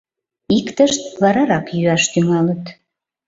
Иктышт 0.57 1.03
варарак 1.21 1.65
йӱаш 1.75 2.03
тӱҥалыт. 2.11 2.63